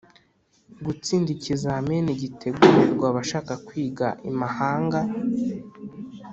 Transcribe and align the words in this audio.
Gutsinda 0.85 1.29
ikizamini 1.37 2.11
gitegurirwa 2.21 3.05
abashaka 3.11 3.53
kwiga 3.65 4.07
imahanga. 4.29 4.99